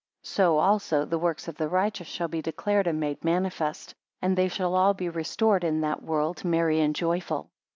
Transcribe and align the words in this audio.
so 0.23 0.57
also 0.57 1.05
the 1.05 1.19
works 1.19 1.47
of 1.47 1.57
the 1.57 1.69
righteous 1.69 2.07
shall 2.07 2.27
be 2.27 2.41
declared 2.41 2.87
and 2.87 2.99
made 2.99 3.23
manifest, 3.23 3.93
and 4.19 4.35
they 4.35 4.47
shall 4.47 4.73
all 4.73 4.95
be 4.95 5.07
restored 5.09 5.63
in 5.63 5.81
that 5.81 6.01
world 6.01 6.43
merry 6.43 6.79
and 6.81 6.95
joyful. 6.95 7.51